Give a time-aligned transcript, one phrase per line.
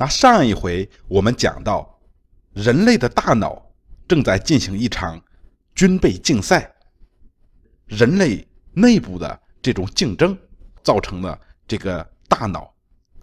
[0.00, 2.00] 那上一回我们讲到，
[2.52, 3.60] 人类的大脑
[4.06, 5.20] 正在进行一场
[5.74, 6.72] 军备竞赛，
[7.86, 10.38] 人类内部的这种竞争
[10.84, 12.72] 造成了这个大脑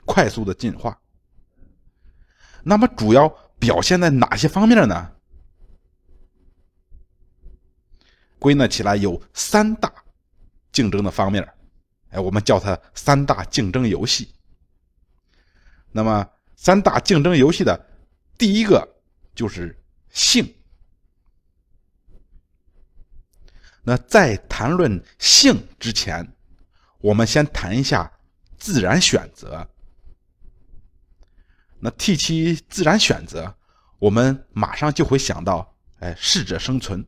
[0.04, 1.00] 快速的进化。
[2.62, 5.12] 那么主要表现在哪些方面呢？
[8.38, 9.90] 归纳起来有三大
[10.74, 11.42] 竞争的方面，
[12.10, 14.36] 哎，我们叫它三大竞争游戏。
[15.94, 16.30] 那么。
[16.56, 17.86] 三大竞争游戏的
[18.38, 18.88] 第一个
[19.36, 19.78] 就是
[20.10, 20.56] 性。
[23.84, 26.28] 那在谈论性之前，
[27.00, 28.12] 我们先谈一下
[28.58, 29.70] 自然选择。
[31.80, 33.56] 那提起自然选择，
[34.00, 37.06] 我们马上就会想到，哎，适者生存。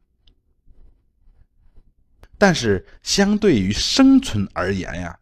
[2.37, 5.19] 但是相对于生存而言呀，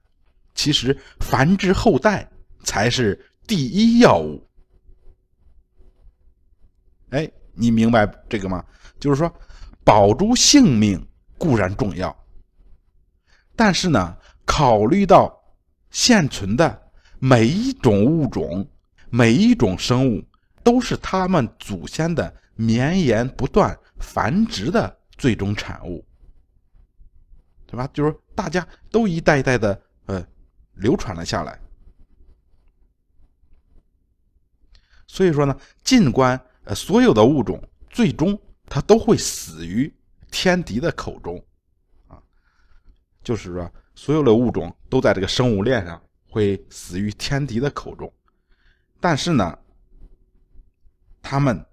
[0.53, 2.29] 其实繁殖后代
[2.63, 3.31] 才是。
[3.47, 4.47] 第一要务，
[7.09, 8.65] 哎，你明白这个吗？
[8.99, 9.31] 就是说，
[9.83, 12.15] 保住性命固然重要，
[13.55, 15.31] 但是呢，考虑到
[15.91, 18.67] 现存的每一种物种、
[19.09, 20.23] 每一种生物，
[20.63, 26.03] 都是他们祖先的绵延不断、繁殖的最终产物，
[27.67, 27.87] 对吧？
[27.93, 30.25] 就是大家都一代一代的呃
[30.73, 31.59] 流传了下来。
[35.15, 37.57] 所以说呢，尽管呃所有的物种
[37.89, 39.89] 最终它都会死于
[40.29, 41.41] 天敌的口中，
[42.09, 42.21] 啊，
[43.23, 48.11] 就是说所有的物种都在这个生物链上会死于天敌的口中，
[48.99, 49.57] 但是呢，
[51.21, 51.65] 他们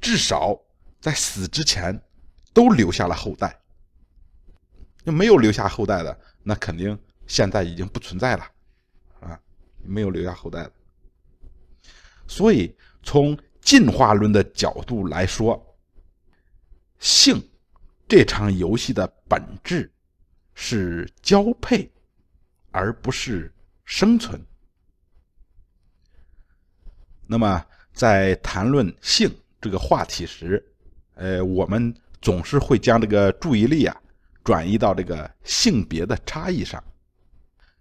[0.00, 0.60] 至少
[1.00, 1.96] 在死之前
[2.52, 3.56] 都留下了后代。
[5.04, 8.44] 就没有留下后代的，那肯定现在已经不存在了，
[9.20, 9.40] 啊，
[9.84, 10.72] 没有留下后代的。
[12.30, 15.60] 所以，从进化论的角度来说，
[17.00, 17.42] 性
[18.06, 19.90] 这场游戏的本质
[20.54, 21.90] 是交配，
[22.70, 23.52] 而不是
[23.84, 24.40] 生存。
[27.26, 29.28] 那么，在谈论性
[29.60, 30.64] 这个话题时，
[31.14, 34.00] 呃，我们总是会将这个注意力啊
[34.44, 36.80] 转移到这个性别的差异上，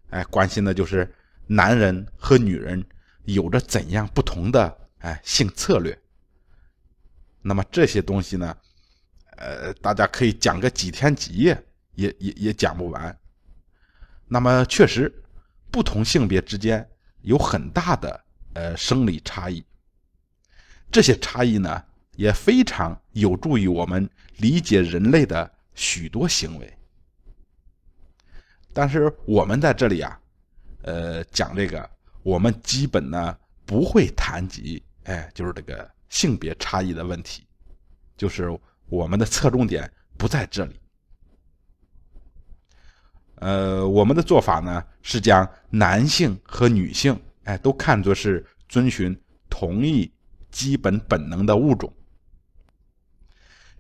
[0.10, 1.08] 哎，关心的就是
[1.46, 2.84] 男人和女人。
[3.34, 5.98] 有着怎样不同的哎性策略？
[7.42, 8.58] 那么这些东西呢？
[9.38, 11.64] 呃，大家可以讲个几天几夜，
[11.96, 13.18] 也也也讲不完。
[14.28, 15.10] 那么确实，
[15.72, 16.86] 不同性别之间
[17.22, 19.64] 有很大的呃生理差异。
[20.92, 21.84] 这些差异呢，
[22.18, 26.78] 也非常有助于我们理解人类的许多行为。
[28.74, 30.20] 但是我们在这里啊，
[30.82, 31.90] 呃，讲这个。
[32.30, 33.36] 我们基本呢
[33.66, 37.44] 不会谈及，哎，就是这个性别差异的问题，
[38.16, 38.56] 就是
[38.88, 40.80] 我们的侧重点不在这里。
[43.38, 49.20] 呃，我们的做法呢是将男性和女性，哎，都看作是遵循
[49.50, 50.12] 同一
[50.52, 51.92] 基本本能的物种，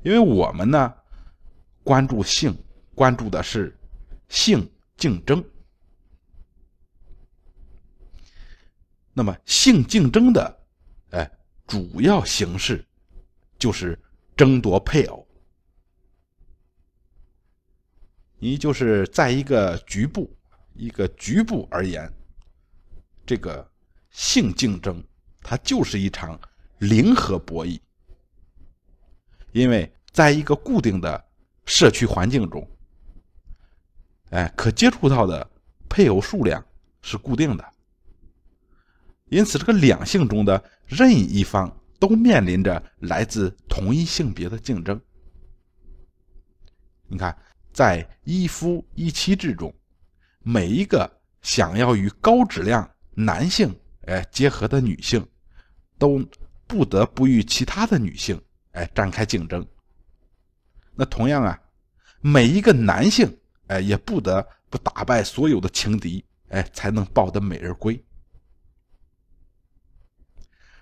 [0.02, 0.92] 因为我们呢
[1.84, 2.58] 关注性，
[2.96, 3.78] 关注的是
[4.28, 4.68] 性
[4.98, 5.44] 竞争。
[9.14, 10.59] 那么，性竞争的，
[11.12, 11.30] 哎，
[11.68, 12.86] 主要形式
[13.58, 14.00] 就是
[14.38, 15.28] 争夺配偶。
[18.38, 20.34] 你就是在一个局部、
[20.74, 22.09] 一个局部而言，
[23.25, 23.69] 这个
[24.12, 25.03] 性竞争
[25.42, 26.40] 它就是一场
[26.78, 27.78] 零和博弈，
[29.52, 31.25] 因为在一个固定的
[31.66, 32.66] 社区环境中，
[34.30, 35.52] 哎，可接触到的
[35.90, 36.66] 配偶数量
[37.02, 37.74] 是固定的。
[39.30, 45.00] 因此，这个两性中的任意一方都面临着来自同一性别的竞争。
[47.08, 47.36] 你看，
[47.72, 49.74] 在一夫一妻制中，
[50.42, 51.10] 每一个
[51.42, 53.76] 想要与高质量男性
[54.08, 55.26] 哎结合的女性，
[55.98, 56.24] 都
[56.68, 58.40] 不得不与其他的女性
[58.72, 59.66] 哎展开竞争。
[60.96, 61.60] 那同样啊，
[62.22, 63.36] 每一个男性
[63.68, 68.04] 哎也不得不打败所有的情敌哎，才能抱得美人归。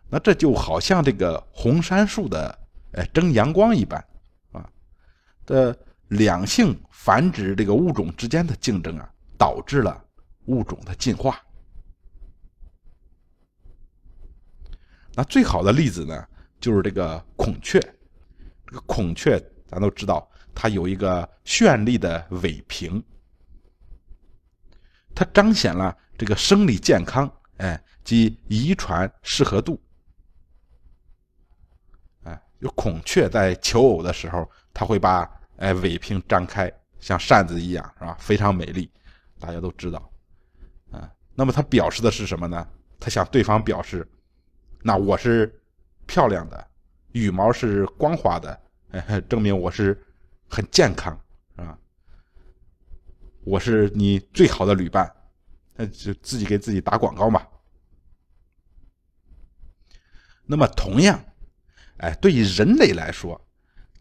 [0.09, 2.57] 那这就好像这个红杉树的
[2.94, 4.04] 哎争阳光一般
[4.51, 4.69] 啊，
[5.45, 5.77] 的
[6.07, 10.01] 两性繁殖这个物种之间的竞争啊，导致了
[10.45, 11.42] 物种的进化。
[15.13, 16.27] 那最好的例子呢，
[16.59, 17.80] 就是这个孔雀。
[18.65, 23.04] 这个孔雀咱都知道，它有一个绚丽的尾屏，
[25.15, 29.81] 它彰显了这个生理健康哎，及遗传适合度。
[32.59, 38.18] 有孔雀在求偶的时候，它会把哎尾屏张开，像扇子一样，是吧？
[38.19, 38.89] 非常美丽，
[39.39, 40.12] 大家都知道。
[40.92, 42.68] 啊，那么它表示的是什么呢？
[43.00, 44.07] 它向对方表示，
[44.81, 45.54] 那我是
[46.06, 46.68] 漂亮的，
[47.12, 48.62] 羽毛是光滑的，
[48.92, 50.01] 哎， 证明我是
[50.50, 51.19] 很健康，
[51.56, 51.77] 是吧？
[53.44, 55.09] 我是你最好的旅伴，
[55.75, 57.45] 那就自己给自己打广告嘛。
[60.45, 61.24] 那么同样，
[61.98, 63.40] 哎，对于人类来说，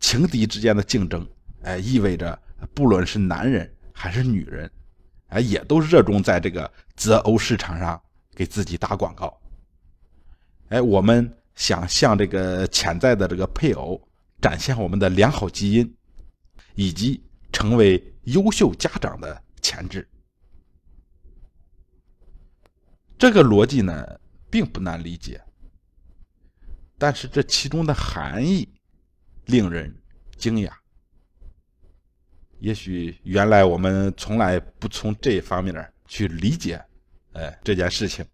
[0.00, 1.26] 情敌之间的竞争，
[1.62, 2.38] 哎，意味着
[2.74, 4.70] 不论是男人还是女人，
[5.28, 8.00] 哎，也都热衷在这个择偶市场上
[8.34, 9.40] 给自己打广告。
[10.68, 14.00] 哎，我们想向这个潜在的这个配偶
[14.42, 15.96] 展现我们的良好基因，
[16.74, 20.06] 以及成为优秀家长的潜质。
[23.16, 24.20] 这个逻辑呢，
[24.50, 25.42] 并不难理解。
[26.98, 28.66] 但是这其中的含义
[29.44, 29.94] 令人
[30.36, 30.70] 惊讶。
[32.58, 36.82] 也许原来我们从来不从这方面去理解，
[37.34, 38.24] 哎，这件事情。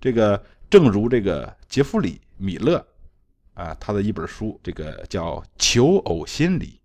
[0.00, 2.84] 这个正如这个杰弗里·米勒
[3.54, 6.80] 啊，他的一本书，这个叫《求偶心理》，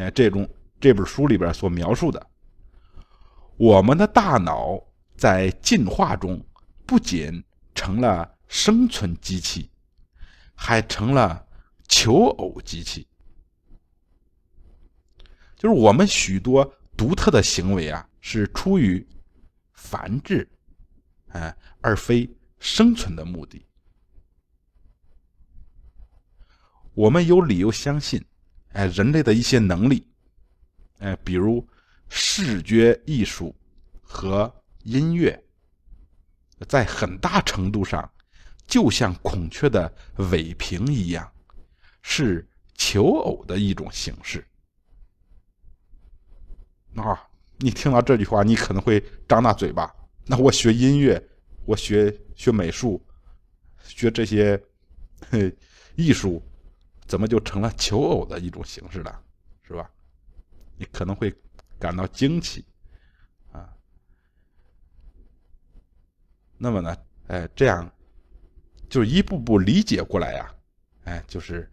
[0.00, 0.48] 哎，这种
[0.80, 2.26] 这本书里边所描述的，
[3.56, 4.82] 我们的大脑
[5.14, 6.42] 在进化中
[6.86, 8.30] 不仅成了。
[8.54, 9.68] 生存机器，
[10.54, 11.44] 还成了
[11.88, 13.04] 求偶机器。
[15.56, 19.04] 就是我们许多独特的行为啊，是出于
[19.72, 20.48] 繁殖，
[21.30, 23.66] 哎，而非生存的目的。
[26.94, 28.24] 我们有理由相信，
[28.68, 30.06] 哎，人类的一些能力，
[31.00, 31.68] 哎，比如
[32.08, 33.52] 视觉艺术
[34.00, 35.44] 和音乐，
[36.68, 38.08] 在很大程度上。
[38.66, 39.92] 就像孔雀的
[40.30, 41.30] 尾屏一样，
[42.02, 44.44] 是求偶的一种形式。
[46.96, 47.28] 啊，
[47.58, 49.94] 你听到这句话，你可能会张大嘴巴。
[50.26, 51.22] 那我学音乐，
[51.66, 53.04] 我学学美术，
[53.82, 54.60] 学这些
[55.96, 56.42] 艺术，
[57.06, 59.22] 怎么就成了求偶的一种形式了？
[59.62, 59.90] 是吧？
[60.76, 61.32] 你可能会
[61.78, 62.64] 感到惊奇
[63.52, 63.72] 啊。
[66.58, 66.96] 那么呢，
[67.28, 67.90] 哎，这样。
[68.94, 70.54] 就是一步步理解过来呀，
[71.02, 71.68] 哎，就是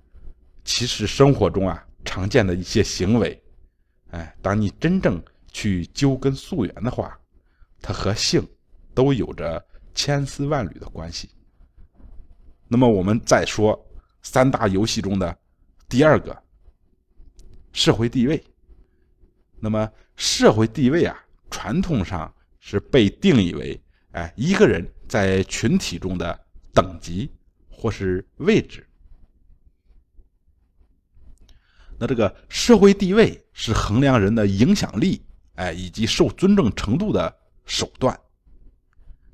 [0.63, 3.39] 其实生活中啊常见的一些行为，
[4.09, 7.15] 哎，当你真正去究根溯源的话，
[7.79, 8.44] 它和性
[8.95, 9.63] 都有着
[9.94, 11.29] 千丝万缕的关系。
[12.68, 13.79] 那么我们再说
[14.24, 15.38] 三大游戏中的
[15.88, 16.35] 第二个
[17.71, 18.44] 社会地位。
[19.59, 23.79] 那么社会地位啊，传统上是被定义为
[24.13, 26.45] 哎一个人在群体中的。
[26.73, 27.29] 等级
[27.69, 28.88] 或是位置，
[31.97, 35.23] 那这个社会地位是衡量人的影响力，
[35.56, 37.35] 哎，以及受尊重程度的
[37.65, 38.19] 手段。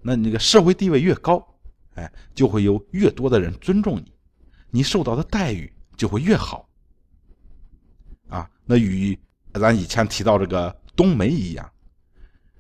[0.02, 1.46] 那你这个社会地位越高，
[1.96, 4.14] 哎，就会有越多的人尊重你，
[4.70, 6.70] 你受到的待遇就会越好。
[8.30, 9.18] 啊，那与
[9.54, 11.72] 咱以前提到这个冬梅一样，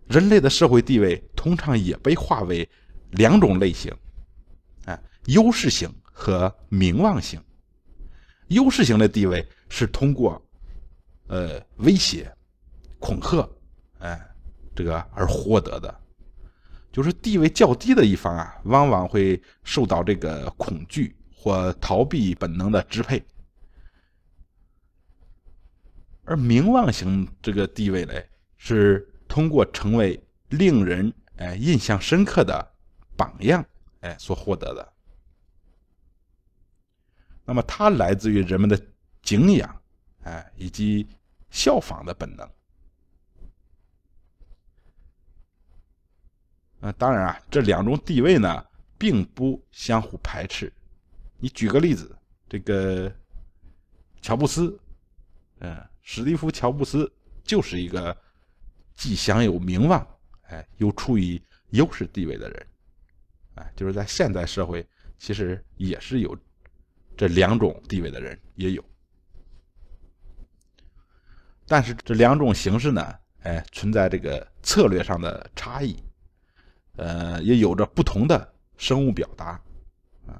[0.07, 2.67] 人类的社会地位通常也被划为
[3.11, 3.93] 两种类型。
[5.27, 7.41] 优势型和名望型，
[8.47, 10.41] 优势型的地位是通过，
[11.27, 12.33] 呃，威胁、
[12.99, 13.47] 恐吓，
[13.99, 14.19] 哎，
[14.75, 16.01] 这个而获得的，
[16.91, 23.21] 就是地位较低的一方啊，往往会受到这个恐惧或逃避本能的支配，
[26.23, 30.17] 而名望型这个地位嘞，是通过成为
[30.49, 32.73] 令人哎印象深刻的
[33.17, 33.65] 榜样
[33.99, 34.93] 哎所获得的。
[37.47, 38.77] 那么它来自于人们的
[39.21, 39.81] 敬仰，
[40.23, 41.07] 哎，以及
[41.49, 42.45] 效仿的本能。
[46.81, 48.65] 啊，当然啊，这两种地位呢，
[48.97, 50.71] 并不相互排斥。
[51.37, 52.13] 你举个例子，
[52.49, 53.09] 这个
[54.21, 54.77] 乔布斯，
[55.59, 57.09] 嗯，史蒂夫·乔布斯
[57.45, 58.15] 就是一个
[58.93, 60.05] 既享有名望，
[60.49, 62.67] 哎，又处于优势地位的人，
[63.55, 64.85] 哎，就是在现代社会，
[65.17, 66.37] 其实也是有。
[67.17, 68.85] 这两种地位的人也有，
[71.67, 75.97] 但是这两种形式呢，哎，存在这个策略上的差异，
[76.95, 79.59] 呃，也有着不同的生物表达，
[80.27, 80.39] 啊，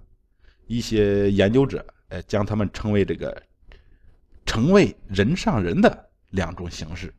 [0.68, 3.42] 一些研究者哎，将他们称为这个
[4.46, 7.12] 成为人上人的两种形式。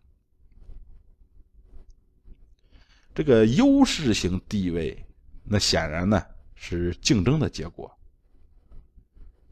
[3.13, 5.05] 这个优势型地位，
[5.43, 6.25] 那显然呢
[6.55, 7.93] 是竞争的结果。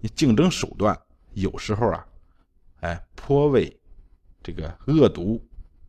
[0.01, 0.99] 你竞争手段
[1.35, 2.07] 有时候啊，
[2.81, 3.75] 哎，颇为
[4.43, 5.43] 这个恶毒，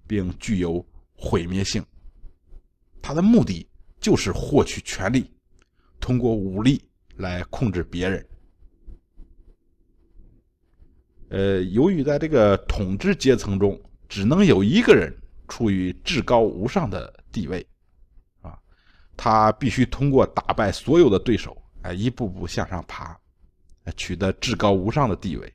[0.07, 0.85] 并具有
[1.15, 1.85] 毁灭性。
[3.01, 3.67] 他的目的
[3.99, 5.31] 就是获取权力，
[5.99, 8.27] 通过武力来控制别人。
[11.29, 15.13] 呃，由于在这个统治阶层中，只能有一个人
[15.47, 17.65] 处于至高无上的地位，
[18.41, 18.57] 啊，
[19.17, 23.17] 他必须通过打败所有的对手，哎，一步步向上爬，
[23.95, 25.53] 取得至高无上的地位。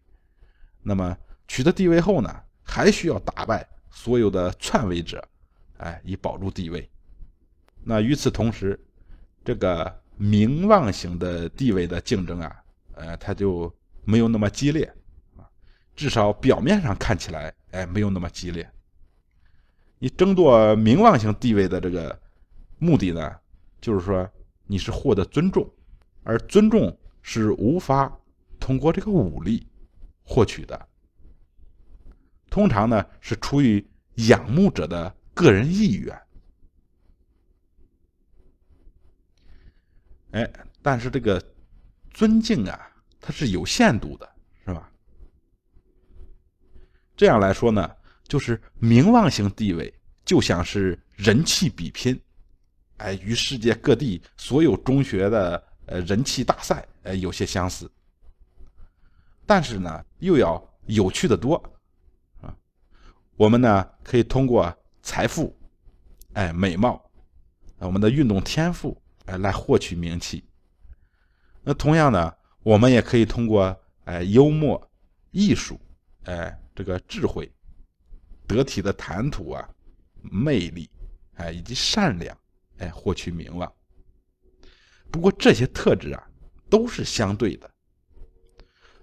[0.82, 5.22] 那么取得地位后呢，还需要打败所有的篡位者，
[5.76, 6.88] 哎，以保住地位。
[7.84, 8.78] 那与此同时，
[9.44, 13.72] 这个名望型的地位的竞争啊，呃，它就
[14.04, 14.92] 没有那么激烈。
[15.94, 18.68] 至少表面上看起来，哎，没有那么激烈。
[19.98, 22.18] 你争夺名望型地位的这个
[22.78, 23.36] 目的呢，
[23.80, 24.28] 就是说
[24.66, 25.68] 你是获得尊重，
[26.22, 28.18] 而尊重是无法
[28.62, 29.66] 通过这个武力
[30.22, 30.88] 获取的。
[32.48, 33.84] 通常呢，是出于
[34.28, 36.22] 仰慕者的个人意愿。
[40.30, 40.48] 哎，
[40.80, 41.42] 但是这个
[42.12, 42.88] 尊敬啊，
[43.20, 44.32] 它是有限度的。
[44.64, 44.88] 是吧
[47.16, 47.90] 这样来说呢，
[48.28, 49.92] 就是名望型地位
[50.24, 52.18] 就像是人气比拼，
[52.98, 57.90] 哎，与世界各地所有中学的呃人气大赛哎有些相似，
[59.52, 61.62] 但是呢又要有趣的多
[62.40, 62.56] 啊。
[63.36, 65.54] 我们呢可以通过财富、
[66.32, 67.04] 哎美貌、
[67.76, 70.42] 我们的运动天赋哎来获取名气。
[71.62, 74.90] 那同样呢，我们也可以通过哎幽默、
[75.32, 75.78] 艺术，
[76.22, 76.58] 哎。
[76.74, 77.52] 这个智慧、
[78.46, 79.68] 得体的谈吐啊，
[80.22, 80.88] 魅力，
[81.34, 82.34] 哎，以及善良，
[82.78, 83.70] 哎，获取名望。
[85.10, 86.26] 不过这些特质啊，
[86.70, 87.70] 都是相对的。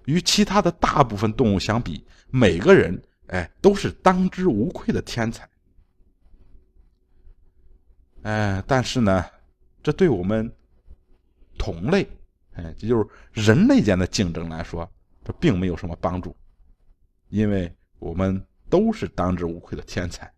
[0.10, 5.48] 与其他的大部分动物相比，每个人，哎，都是当之无愧的天才。
[8.24, 9.24] 哎，但是呢，
[9.84, 10.52] 这对我们
[11.60, 12.10] 同类，
[12.54, 14.92] 哎，也就是人类间的竞争来说，
[15.24, 16.36] 这并没有什么帮助。
[17.28, 20.34] 因为我们都是当之无愧的天才，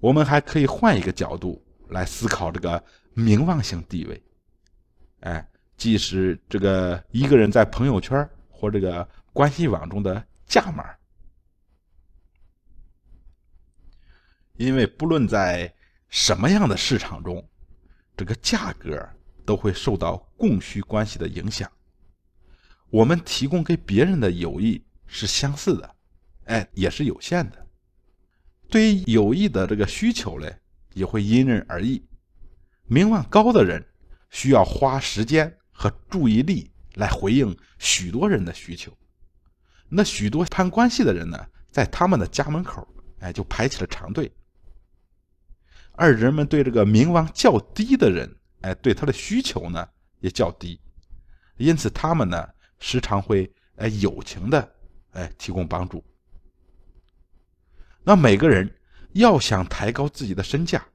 [0.00, 2.82] 我们还可以换一个角度来思考这个
[3.14, 4.20] 名望性地位。
[5.20, 10.84] 哎，即使这个一个人在朋友圈或这个关系网中的价码，
[14.56, 15.72] 因为不论在
[16.08, 17.48] 什么样的市场中，
[18.16, 19.08] 这个价格
[19.46, 21.70] 都会受到供需关系的影响。
[22.90, 25.96] 我们提供给别人的友谊是相似的，
[26.46, 27.66] 哎，也是有限的。
[28.68, 30.58] 对于友谊的这个需求嘞，
[30.94, 32.04] 也会因人而异。
[32.84, 33.86] 名望高的人
[34.30, 38.92] 需要花时间和注意力来回应许多人的需求，
[39.88, 41.38] 那许多攀关系的人呢，
[41.70, 42.84] 在他们的家门口，
[43.20, 44.28] 哎，就排起了长队。
[45.92, 48.28] 而人们对这个名望较低的人，
[48.62, 50.80] 哎，对他的需求呢也较低，
[51.56, 52.48] 因此他们呢。
[52.80, 54.72] 时常会哎友情的
[55.10, 56.00] 哎提供帮助。
[58.04, 58.72] 那每个人
[59.14, 60.86] 要想抬高自己的身价，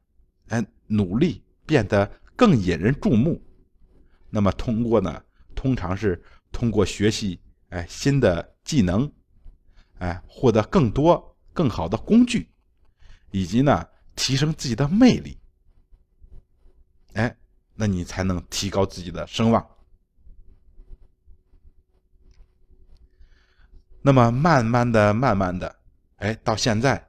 [0.48, 3.46] 哎努力变得更引人注目，
[4.36, 5.24] 那么通过呢，
[5.54, 6.20] 通常是
[6.52, 9.10] 通过学习哎新的技能，
[10.00, 12.50] 哎获得更多更好的工具，
[13.30, 15.38] 以及呢提升自己的魅力，
[17.14, 17.38] 哎，
[17.76, 19.64] 那你才能提高自己的声望。
[24.02, 25.76] 那么慢慢的、慢慢的，
[26.16, 27.08] 哎，到现在，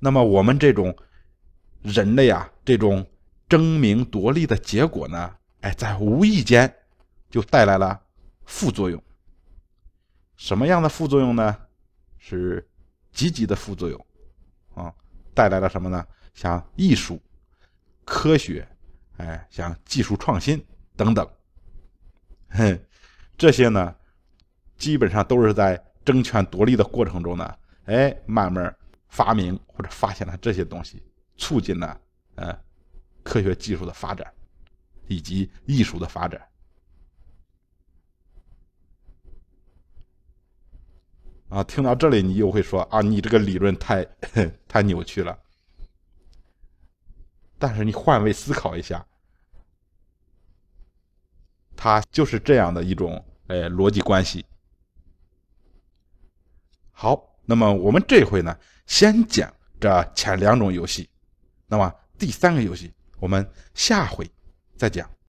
[0.00, 0.94] 那么我们这种
[1.80, 3.08] 人类啊，这种
[3.48, 6.72] 争名夺利的结果呢，哎，在无意间
[7.30, 7.98] 就带来了
[8.44, 9.02] 副作用。
[10.36, 11.56] 什么样的副作用呢？
[12.18, 12.66] 是
[13.12, 14.06] 积极的副作用
[14.74, 14.94] 啊，
[15.34, 16.06] 带来了什么呢？
[16.34, 17.18] 像艺术、
[18.04, 18.68] 科学，
[19.16, 20.62] 哎，像技术创新
[20.96, 21.26] 等等，
[22.50, 22.78] 哼，
[23.38, 23.96] 这些呢，
[24.76, 25.82] 基本上都是在。
[26.04, 28.76] 争权夺利的过程中呢，哎，慢慢
[29.08, 31.02] 发明或者发现了这些东西，
[31.38, 31.98] 促进了
[32.34, 32.54] 呃
[33.22, 34.30] 科学技术的发展
[35.06, 36.40] 以及艺术的发展。
[41.48, 44.04] 啊，听到这里你又会说啊，你这个理论太
[44.66, 45.38] 太扭曲了。
[47.58, 49.06] 但是你换位思考一下，
[51.76, 54.44] 它就是这样的一种哎逻辑关系。
[56.90, 61.08] 好，那么我们这回呢，先讲这前两种游戏。
[61.66, 64.28] 那么第三个游戏，我们下回
[64.76, 65.13] 再讲。